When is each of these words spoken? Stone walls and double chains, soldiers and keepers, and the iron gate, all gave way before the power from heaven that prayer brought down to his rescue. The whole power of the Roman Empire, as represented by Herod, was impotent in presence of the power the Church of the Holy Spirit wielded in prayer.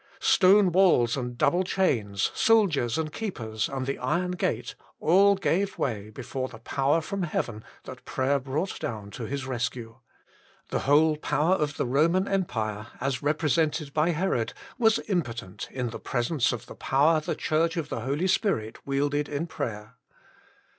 Stone 0.23 0.71
walls 0.71 1.15
and 1.15 1.37
double 1.37 1.61
chains, 1.63 2.31
soldiers 2.33 2.97
and 2.97 3.13
keepers, 3.13 3.69
and 3.69 3.85
the 3.85 3.99
iron 3.99 4.31
gate, 4.31 4.73
all 4.99 5.35
gave 5.35 5.77
way 5.77 6.09
before 6.09 6.47
the 6.47 6.57
power 6.57 7.01
from 7.01 7.21
heaven 7.21 7.63
that 7.83 8.03
prayer 8.03 8.39
brought 8.39 8.79
down 8.79 9.11
to 9.11 9.25
his 9.25 9.45
rescue. 9.45 9.97
The 10.69 10.79
whole 10.89 11.17
power 11.17 11.53
of 11.53 11.77
the 11.77 11.85
Roman 11.85 12.27
Empire, 12.27 12.87
as 12.99 13.21
represented 13.21 13.93
by 13.93 14.09
Herod, 14.09 14.53
was 14.79 14.97
impotent 15.07 15.69
in 15.71 15.91
presence 15.91 16.51
of 16.51 16.65
the 16.65 16.73
power 16.73 17.19
the 17.21 17.35
Church 17.35 17.77
of 17.77 17.89
the 17.89 17.99
Holy 17.99 18.25
Spirit 18.27 18.79
wielded 18.87 19.29
in 19.29 19.45
prayer. 19.45 19.97